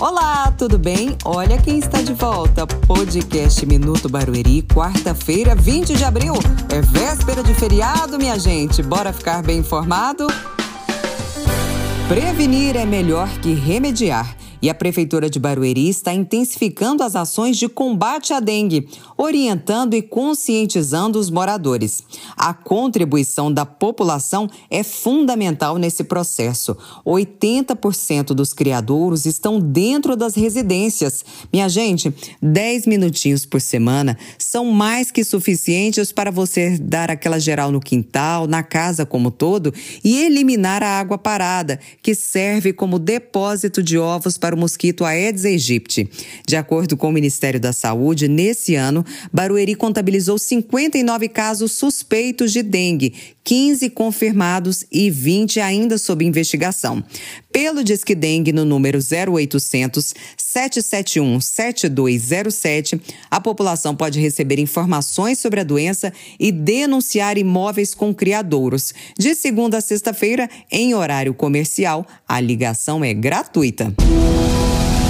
[0.00, 1.14] Olá, tudo bem?
[1.26, 2.66] Olha quem está de volta.
[2.66, 6.32] Podcast Minuto Barueri, quarta-feira, 20 de abril.
[6.70, 8.82] É véspera de feriado, minha gente.
[8.82, 10.26] Bora ficar bem informado?
[12.08, 14.39] Prevenir é melhor que remediar.
[14.62, 20.02] E a Prefeitura de Barueri está intensificando as ações de combate à dengue, orientando e
[20.02, 22.02] conscientizando os moradores.
[22.36, 26.76] A contribuição da população é fundamental nesse processo.
[27.06, 31.24] 80% dos criadouros estão dentro das residências.
[31.50, 37.72] Minha gente, 10 minutinhos por semana são mais que suficientes para você dar aquela geral
[37.72, 39.72] no quintal, na casa como todo
[40.04, 45.04] e eliminar a água parada, que serve como depósito de ovos para para o mosquito
[45.04, 46.10] Aedes aegypti.
[46.44, 52.60] De acordo com o Ministério da Saúde, nesse ano, Barueri contabilizou 59 casos suspeitos de
[52.60, 53.14] dengue,
[53.44, 57.04] 15 confirmados e 20 ainda sob investigação.
[57.52, 65.64] Pelo Disque Dengue no número 0800 771 7207, a população pode receber informações sobre a
[65.64, 68.92] doença e denunciar imóveis com criadouros.
[69.16, 73.94] De segunda a sexta-feira, em horário comercial, a ligação é gratuita.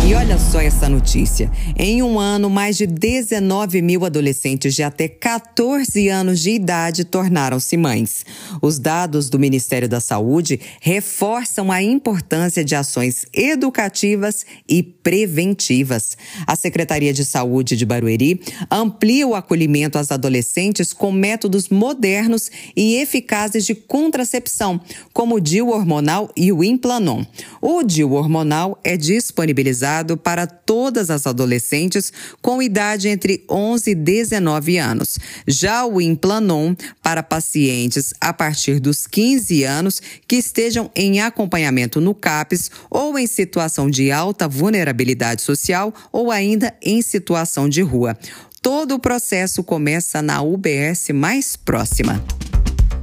[0.07, 1.53] E olha só essa notícia.
[1.77, 7.77] Em um ano, mais de 19 mil adolescentes de até 14 anos de idade tornaram-se
[7.77, 8.25] mães.
[8.63, 16.17] Os dados do Ministério da Saúde reforçam a importância de ações educativas e preventivas.
[16.47, 18.41] A Secretaria de Saúde de Barueri
[18.71, 24.81] amplia o acolhimento às adolescentes com métodos modernos e eficazes de contracepção,
[25.13, 27.23] como o DIU hormonal e o Implanon.
[27.61, 34.79] O DIU hormonal é disponibilizado para todas as adolescentes com idade entre 11 e 19
[34.79, 35.19] anos.
[35.47, 42.15] Já o Implanon para pacientes a partir dos 15 anos que estejam em acompanhamento no
[42.15, 48.17] CAPES ou em situação de alta vulnerabilidade social ou ainda em situação de rua.
[48.63, 52.23] Todo o processo começa na UBS mais próxima.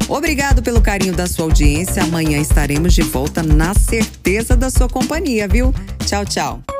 [0.07, 2.03] Obrigado pelo carinho da sua audiência.
[2.03, 5.73] Amanhã estaremos de volta na certeza da sua companhia, viu?
[6.05, 6.76] Tchau, tchau.